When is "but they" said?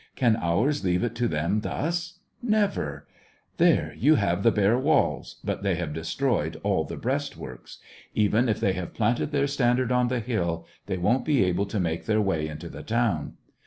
5.43-5.75